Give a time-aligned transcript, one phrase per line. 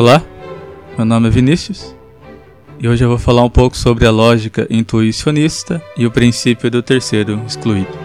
[0.00, 0.24] Olá,
[0.96, 1.94] meu nome é Vinícius
[2.78, 6.82] e hoje eu vou falar um pouco sobre a lógica intuicionista e o princípio do
[6.82, 7.99] terceiro excluído.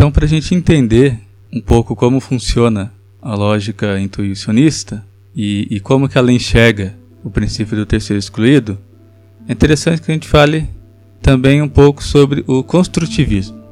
[0.00, 1.18] Então para a gente entender
[1.52, 2.90] um pouco como funciona
[3.20, 5.04] a lógica intuicionista
[5.36, 8.78] e, e, como que ela enxerga o princípio do terceiro excluído,
[9.46, 10.66] é interessante que a gente fale
[11.20, 13.62] também um pouco sobre o construtivismo.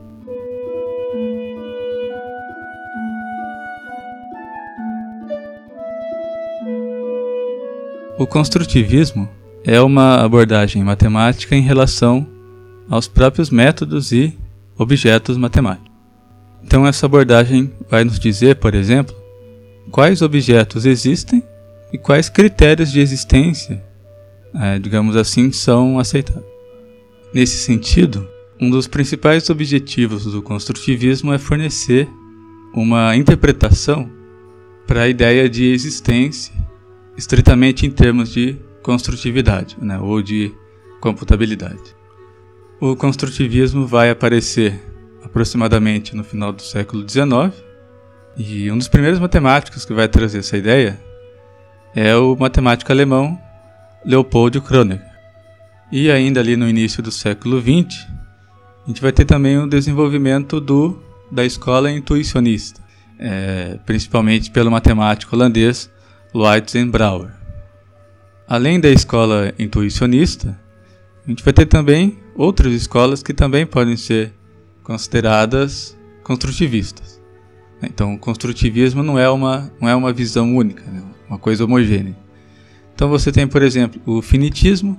[8.19, 9.27] O construtivismo
[9.65, 12.29] é uma abordagem matemática em relação
[12.91, 14.37] aos próprios métodos e
[14.77, 15.88] objetos matemáticos.
[16.69, 19.17] Então, essa abordagem vai nos dizer, por exemplo,
[19.91, 21.43] quais objetos existem
[21.91, 23.83] e quais critérios de existência,
[24.55, 26.45] é, digamos assim, são aceitáveis.
[27.33, 28.29] Nesse sentido,
[28.61, 32.07] um dos principais objetivos do construtivismo é fornecer
[32.75, 34.07] uma interpretação
[34.87, 36.53] para a ideia de existência,
[37.17, 40.53] estritamente em termos de construtividade né, ou de
[41.01, 41.97] computabilidade.
[42.79, 44.79] O construtivismo vai aparecer
[45.25, 47.55] aproximadamente no final do século XIX.
[48.37, 51.01] E um dos primeiros matemáticos que vai trazer essa ideia
[51.95, 53.39] é o matemático alemão
[54.05, 55.09] Leopold Kronecker.
[55.91, 58.07] E ainda ali no início do século XX,
[58.85, 62.81] a gente vai ter também o desenvolvimento do, da escola intuicionista,
[63.19, 65.91] é, principalmente pelo matemático holandês
[66.91, 67.31] Brouwer.
[68.47, 70.59] Além da escola intuicionista,
[71.27, 74.33] a gente vai ter também outras escolas que também podem ser
[74.89, 75.95] consideradas
[76.25, 77.21] construtivistas.
[77.83, 81.05] Então, o construtivismo não é uma, não é uma visão única, né?
[81.29, 82.17] uma coisa homogênea.
[82.95, 84.99] Então, você tem, por exemplo, o finitismo,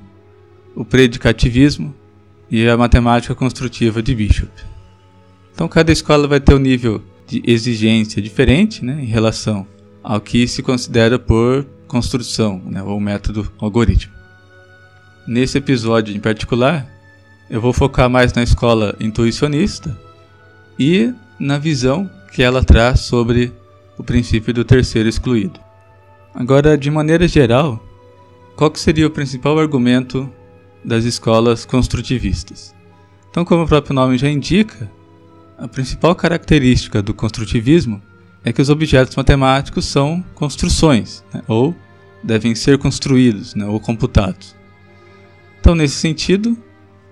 [0.75, 1.93] o predicativismo
[2.51, 4.51] e a matemática construtiva de Bishop.
[5.55, 9.65] Então, cada escola vai ter um nível de exigência diferente né, em relação
[10.03, 14.13] ao que se considera por construção, né, ou método algoritmo.
[15.27, 16.98] Nesse episódio em particular,
[17.49, 19.97] eu vou focar mais na escola intuicionista
[20.77, 23.51] e na visão que ela traz sobre
[23.97, 25.59] o princípio do terceiro excluído.
[26.33, 27.83] Agora, de maneira geral,
[28.55, 30.29] qual seria o principal argumento
[30.85, 32.73] das escolas construtivistas?
[33.31, 34.89] Então, como o próprio nome já indica,
[35.57, 38.01] a principal característica do construtivismo
[38.45, 41.75] é que os objetos matemáticos são construções, né, ou
[42.23, 44.55] devem ser construídos né, ou computados.
[45.59, 46.57] Então, nesse sentido,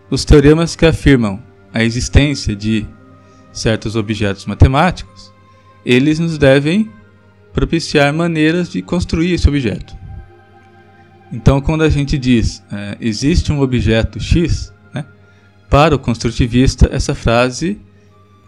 [0.10, 1.42] os teoremas que afirmam
[1.74, 2.86] a existência de
[3.52, 5.34] certos objetos matemáticos,
[5.86, 6.90] eles nos devem
[7.54, 9.96] propiciar maneiras de construir esse objeto.
[11.32, 15.06] Então, quando a gente diz é, existe um objeto X, né,
[15.70, 17.82] para o construtivista, essa frase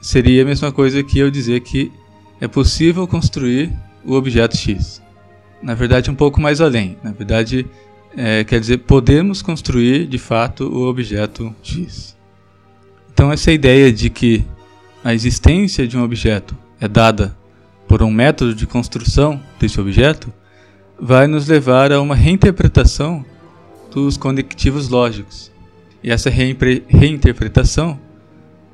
[0.02, 1.92] seria a mesma coisa que eu dizer que
[2.40, 3.74] é possível construir
[4.06, 5.02] o objeto X.
[5.62, 6.98] Na verdade, um pouco mais além.
[7.04, 7.66] Na verdade,
[8.16, 12.18] é, quer dizer, podemos construir de fato o objeto X.
[13.12, 14.46] Então, essa ideia de que
[15.04, 17.38] a existência de um objeto é dada
[17.88, 20.32] por um método de construção desse objeto
[21.00, 23.26] vai nos levar a uma reinterpretação
[23.92, 25.52] dos conectivos lógicos.
[26.04, 28.00] E essa reinterpretação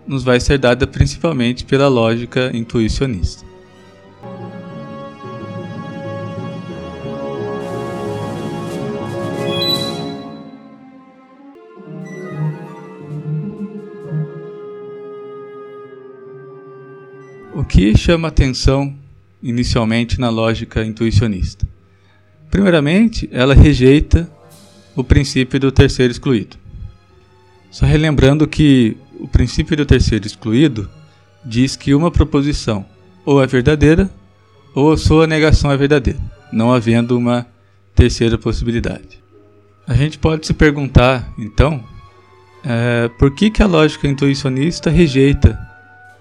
[0.06, 3.45] nos vai ser dada principalmente pela lógica intuicionista.
[17.56, 18.94] O que chama atenção
[19.42, 21.66] inicialmente na lógica intuicionista?
[22.52, 24.30] Primeiramente, ela rejeita
[24.94, 26.57] o princípio do terceiro excluído.
[27.72, 30.90] Só relembrando que o princípio do terceiro excluído
[31.46, 32.86] diz que uma proposição
[33.25, 34.12] ou é verdadeira
[34.74, 36.19] ou sua negação é verdadeira,
[36.52, 37.48] não havendo uma
[37.96, 39.24] terceira possibilidade.
[39.88, 41.81] A gente pode se perguntar, então,
[42.66, 45.64] é, por que, que a lógica intuicionista rejeita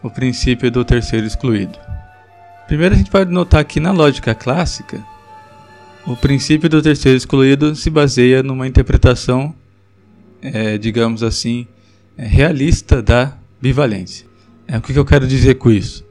[0.04, 1.78] o princípio do terceiro excluído.
[2.66, 5.02] Primeiro, a gente pode notar que na lógica clássica,
[6.06, 9.54] o princípio do terceiro excluído se baseia numa interpretação,
[10.42, 11.66] é, digamos assim,
[12.18, 14.26] é, realista da bivalência.
[14.68, 16.04] É, o que eu quero dizer com isso?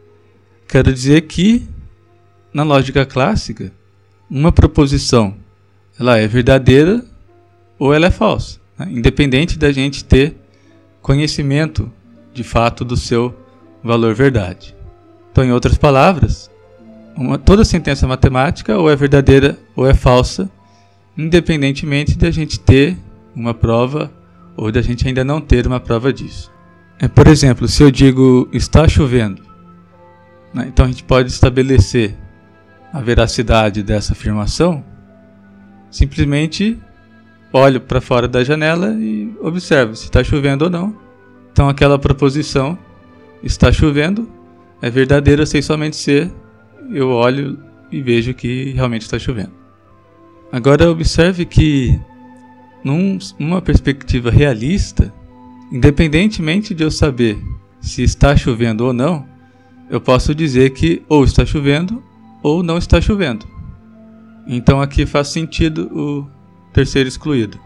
[0.68, 1.68] Quero dizer que,
[2.52, 3.72] na lógica clássica,
[4.28, 5.36] uma proposição
[6.00, 7.06] ela é verdadeira
[7.78, 8.88] ou ela é falsa, né?
[8.90, 10.36] independente da gente ter
[11.00, 11.92] conhecimento
[12.34, 13.43] de fato do seu
[13.84, 14.76] valor verdade.
[15.32, 16.50] Então, em outras palavras,
[17.16, 20.50] uma, toda sentença matemática ou é verdadeira ou é falsa,
[21.18, 22.98] independentemente de a gente ter
[23.36, 24.12] uma prova
[24.56, 26.52] ou de a gente ainda não ter uma prova disso.
[27.00, 29.42] É, por exemplo, se eu digo está chovendo,
[30.54, 32.16] né, então a gente pode estabelecer
[32.92, 34.84] a veracidade dessa afirmação
[35.90, 36.80] simplesmente
[37.52, 40.96] olho para fora da janela e observo se está chovendo ou não.
[41.52, 42.78] Então aquela proposição
[43.44, 44.30] está chovendo
[44.82, 46.32] é verdadeira sem somente ser
[46.92, 47.58] eu olho
[47.92, 49.54] e vejo que realmente está chovendo.
[50.52, 52.00] Agora observe que
[52.84, 55.14] num, numa perspectiva realista,
[55.72, 57.38] independentemente de eu saber
[57.80, 59.26] se está chovendo ou não,
[59.90, 62.04] eu posso dizer que ou está chovendo
[62.42, 63.48] ou não está chovendo.
[64.46, 66.28] Então aqui faz sentido o
[66.74, 67.60] terceiro excluído.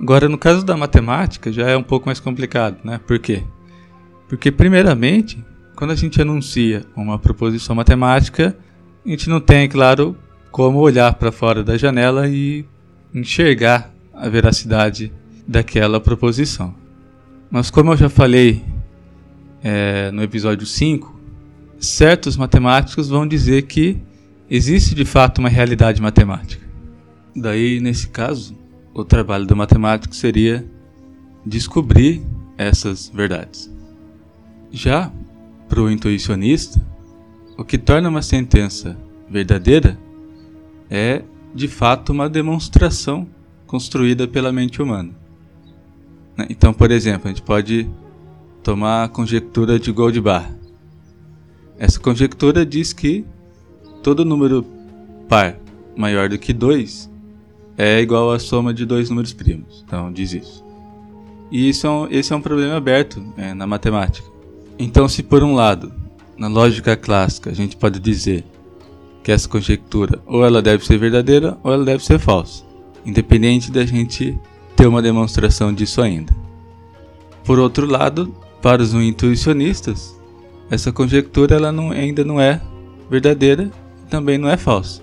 [0.00, 3.00] Agora, no caso da matemática, já é um pouco mais complicado, né?
[3.06, 3.42] Por quê?
[4.28, 5.42] Porque, primeiramente,
[5.76, 8.56] quando a gente anuncia uma proposição matemática,
[9.04, 10.16] a gente não tem, claro,
[10.50, 12.64] como olhar para fora da janela e
[13.14, 15.12] enxergar a veracidade
[15.46, 16.74] daquela proposição.
[17.50, 18.64] Mas, como eu já falei
[19.62, 21.20] é, no episódio 5,
[21.78, 24.00] certos matemáticos vão dizer que
[24.48, 26.64] existe de fato uma realidade matemática.
[27.34, 28.56] Daí, nesse caso,
[28.94, 30.64] o trabalho do matemático seria
[31.44, 32.22] descobrir
[32.56, 33.70] essas verdades.
[34.72, 35.12] Já
[35.68, 36.80] para o intuicionista,
[37.58, 38.96] o que torna uma sentença
[39.28, 39.98] verdadeira
[40.90, 41.22] é
[41.54, 43.28] de fato uma demonstração
[43.66, 45.10] construída pela mente humana.
[46.36, 46.46] Né?
[46.50, 47.88] Então, por exemplo, a gente pode
[48.62, 50.50] tomar a conjectura de Goldbar.
[51.78, 53.24] Essa conjectura diz que
[54.02, 54.64] todo número
[55.28, 55.56] par
[55.96, 57.10] maior do que 2
[57.76, 59.82] é igual à soma de dois números primos.
[59.86, 60.64] Então diz isso.
[61.50, 64.31] E isso é um, esse é um problema aberto é, na matemática.
[64.84, 65.92] Então, se por um lado,
[66.36, 68.44] na lógica clássica, a gente pode dizer
[69.22, 72.64] que essa conjectura ou ela deve ser verdadeira ou ela deve ser falsa,
[73.06, 74.36] independente da gente
[74.74, 76.34] ter uma demonstração disso ainda.
[77.44, 80.18] Por outro lado, para os intuicionistas,
[80.68, 82.60] essa conjectura ela não, ainda não é
[83.08, 83.70] verdadeira
[84.04, 85.00] e também não é falsa.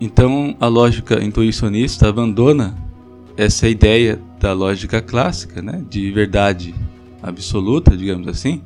[0.00, 2.76] Então, a lógica intuicionista abandona
[3.36, 6.74] essa ideia da lógica clássica, né, de verdade
[7.22, 8.60] absoluta, digamos assim,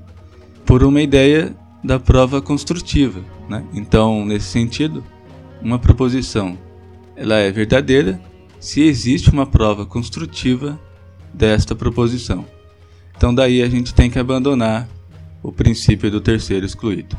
[0.68, 3.24] por uma ideia da prova construtiva.
[3.48, 3.64] Né?
[3.72, 5.02] Então, nesse sentido,
[5.62, 6.58] uma proposição
[7.16, 8.20] ela é verdadeira
[8.60, 10.78] se existe uma prova construtiva
[11.32, 12.44] desta proposição.
[13.16, 14.86] Então, daí a gente tem que abandonar
[15.42, 17.16] o princípio do terceiro excluído.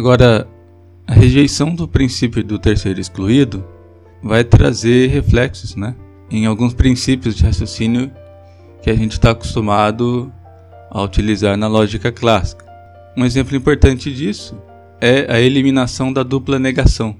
[0.00, 0.48] Agora,
[1.06, 3.62] a rejeição do princípio do terceiro excluído
[4.22, 5.94] vai trazer reflexos né,
[6.30, 8.10] em alguns princípios de raciocínio
[8.82, 10.32] que a gente está acostumado
[10.90, 12.64] a utilizar na lógica clássica.
[13.14, 14.56] Um exemplo importante disso
[15.02, 17.14] é a eliminação da dupla negação.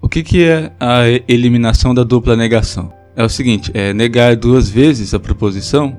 [0.00, 2.90] O que, que é a eliminação da dupla negação?
[3.14, 5.94] É o seguinte: é negar duas vezes a proposição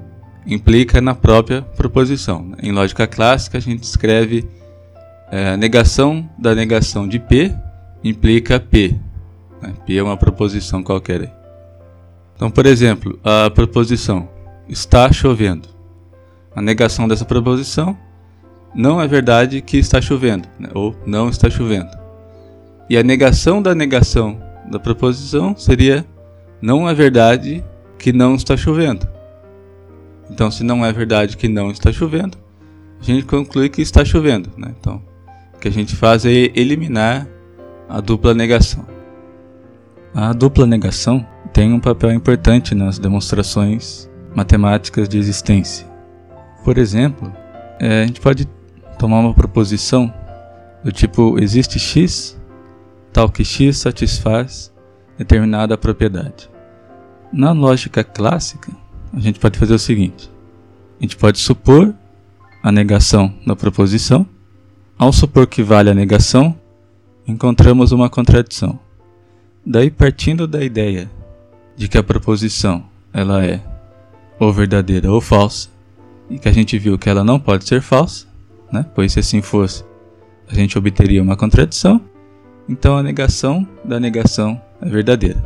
[0.48, 2.54] implica na própria proposição.
[2.60, 4.50] Em lógica clássica, a gente escreve
[5.32, 7.54] é, a negação da negação de P
[8.04, 8.96] implica P.
[9.62, 9.74] Né?
[9.86, 11.30] P é uma proposição qualquer aí.
[12.36, 14.30] Então, por exemplo, a proposição
[14.68, 15.70] está chovendo.
[16.56, 17.98] A negação dessa proposição
[18.74, 20.70] não é verdade que está chovendo, né?
[20.74, 21.90] ou não está chovendo.
[22.90, 24.40] E a negação da negação
[24.70, 26.06] da proposição seria
[26.62, 27.64] não é verdade
[27.98, 29.08] que não está chovendo.
[30.30, 32.38] Então, se não é verdade que não está chovendo,
[33.00, 34.50] a gente conclui que está chovendo.
[34.58, 34.74] Né?
[34.80, 35.02] Então,
[35.60, 37.28] que a gente faz é eliminar
[37.88, 38.86] a dupla negação.
[40.14, 45.88] A dupla negação tem um papel importante nas demonstrações matemáticas de existência.
[46.64, 47.32] Por exemplo,
[47.80, 48.46] é, a gente pode
[48.98, 50.14] tomar uma proposição
[50.84, 52.40] do tipo existe x,
[53.12, 54.74] tal que x satisfaz
[55.18, 56.50] determinada propriedade.
[57.32, 58.72] Na lógica clássica,
[59.14, 60.30] a gente pode fazer o seguinte:
[61.00, 61.94] a gente pode supor
[62.62, 64.28] a negação da proposição
[64.98, 66.56] ao supor que vale a negação,
[67.28, 68.80] encontramos uma contradição.
[69.66, 71.10] Daí partindo da ideia
[71.76, 73.62] de que a proposição ela é
[74.40, 75.70] ou verdadeira ou falsa,
[76.30, 78.28] e que a gente viu que ela não pode ser falsa,
[78.72, 78.86] né?
[78.96, 79.84] pois se assim fosse,
[80.48, 82.02] a gente obteria uma contradição,
[82.68, 85.44] então a negação da negação é verdadeira.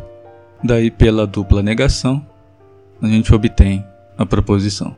[0.64, 2.26] Daí, pela dupla negação,
[3.02, 3.84] a gente obtém
[4.18, 4.96] a proposição.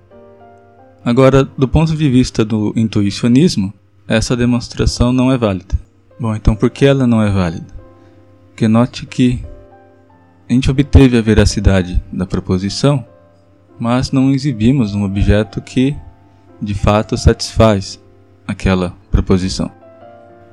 [1.04, 3.74] Agora, do ponto de vista do intuicionismo,
[4.16, 5.80] essa demonstração não é válida.
[6.20, 7.68] Bom, então por que ela não é válida?
[8.50, 9.44] Porque note que
[10.50, 13.06] a gente obteve a veracidade da proposição,
[13.80, 15.96] mas não exibimos um objeto que
[16.62, 18.00] de fato satisfaz
[18.46, 19.72] aquela proposição.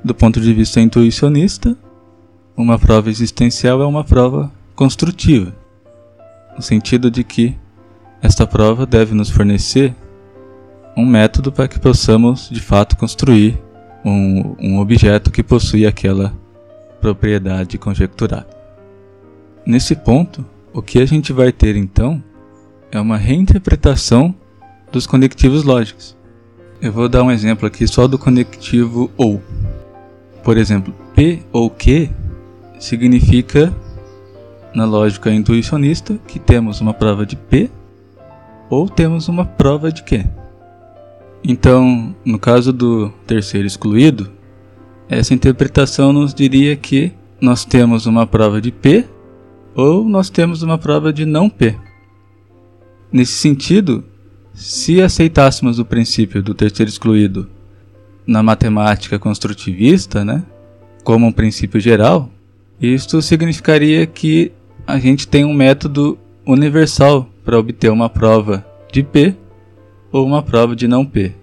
[0.05, 1.77] Do ponto de vista intuicionista,
[2.57, 5.53] uma prova existencial é uma prova construtiva,
[6.57, 7.57] no sentido de que
[8.23, 9.95] esta prova deve nos fornecer
[10.99, 13.57] um método para que possamos de fato construir
[14.05, 16.35] um, um objeto que possui aquela
[17.01, 18.49] propriedade conjecturada.
[19.65, 22.21] Nesse ponto, o que a gente vai ter então
[22.91, 24.35] é uma reinterpretação
[24.91, 26.17] dos conectivos lógicos.
[26.83, 29.41] Eu vou dar um exemplo aqui só do conectivo ou.
[30.43, 32.11] Por exemplo, P ou Q
[32.81, 33.73] significa,
[34.75, 37.71] na lógica intuicionista, que temos uma prova de P
[38.69, 40.27] ou temos uma prova de Q.
[41.51, 44.31] Então, no caso do terceiro excluído,
[45.09, 49.07] essa interpretação nos diria que nós temos uma prova de P
[49.75, 51.75] ou nós temos uma prova de não P.
[53.11, 54.05] Nesse sentido,
[54.53, 57.49] se aceitássemos o princípio do terceiro excluído
[58.27, 60.45] na matemática construtivista, né,
[61.03, 62.29] como um princípio geral,
[62.79, 64.53] isto significaria que
[64.87, 69.35] a gente tem um método universal para obter uma prova de P
[70.11, 71.35] ou uma prova de não P.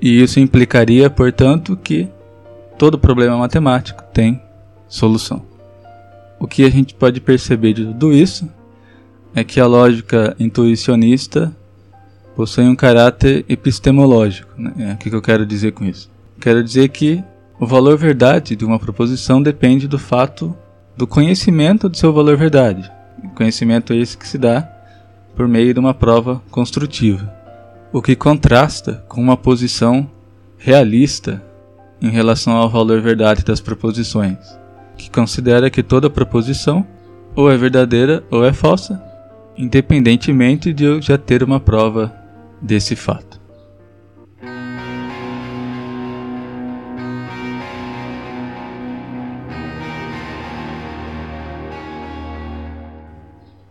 [0.00, 2.08] E isso implicaria, portanto, que
[2.78, 4.40] todo problema matemático tem
[4.88, 5.42] solução.
[6.38, 8.48] O que a gente pode perceber de tudo isso
[9.34, 11.54] é que a lógica intuicionista
[12.34, 14.50] possui um caráter epistemológico.
[14.56, 14.72] Né?
[14.78, 16.10] É, o que eu quero dizer com isso?
[16.40, 17.22] Quero dizer que
[17.58, 20.56] o valor verdade de uma proposição depende do fato
[20.96, 22.90] do conhecimento do seu valor verdade.
[23.34, 24.66] Conhecimento esse que se dá
[25.36, 27.30] por meio de uma prova construtiva,
[27.92, 30.08] o que contrasta com uma posição
[30.56, 31.42] realista
[32.00, 34.38] em relação ao valor verdade das proposições,
[34.96, 36.86] que considera que toda proposição
[37.34, 39.02] ou é verdadeira ou é falsa,
[39.56, 42.14] independentemente de eu já ter uma prova
[42.62, 43.40] desse fato.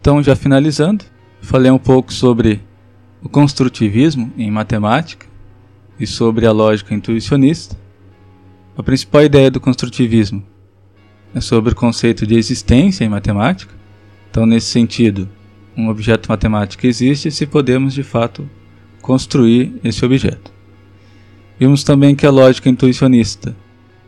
[0.02, 1.06] Então, já finalizando,
[1.42, 2.62] falei um pouco sobre
[3.22, 5.28] o construtivismo em matemática
[6.00, 7.76] e sobre a lógica intuicionista.
[8.78, 10.44] A principal ideia do construtivismo
[11.36, 13.74] é sobre o conceito de existência em matemática.
[14.32, 15.28] Então, nesse sentido,
[15.76, 18.50] um objeto matemático existe se podemos de fato
[19.02, 20.52] construir esse objeto.
[21.60, 23.56] Vimos também que a lógica intuicionista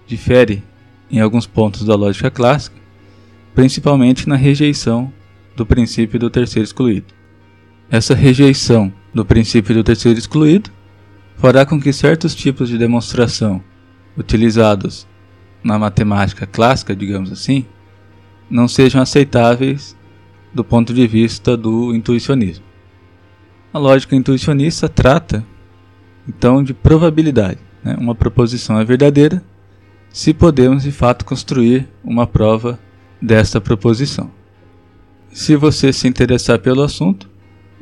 [0.07, 0.63] difere
[1.09, 2.77] em alguns pontos da lógica clássica,
[3.53, 5.11] principalmente na rejeição
[5.55, 7.13] do princípio do terceiro excluído.
[7.89, 10.69] Essa rejeição do princípio do terceiro excluído
[11.37, 13.63] fará com que certos tipos de demonstração
[14.17, 15.07] utilizados
[15.63, 17.65] na matemática clássica, digamos assim,
[18.49, 19.95] não sejam aceitáveis
[20.53, 22.65] do ponto de vista do intuicionismo.
[23.73, 25.45] A lógica intuicionista trata
[26.27, 27.59] então de probabilidade.
[27.83, 27.95] Né?
[27.97, 29.41] Uma proposição é verdadeira
[30.09, 32.77] se podemos de fato construir uma prova
[33.21, 34.29] desta proposição.
[35.31, 37.29] Se você se interessar pelo assunto,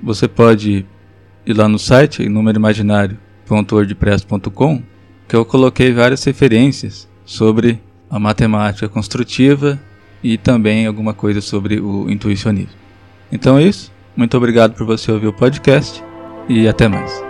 [0.01, 0.85] você pode
[1.51, 4.81] ir lá no site númeroimaginário.wordpress.com
[5.27, 9.79] que eu coloquei várias referências sobre a matemática construtiva
[10.23, 12.73] e também alguma coisa sobre o intuicionismo.
[13.31, 13.91] Então é isso.
[14.15, 16.03] Muito obrigado por você ouvir o podcast
[16.47, 17.28] e até mais.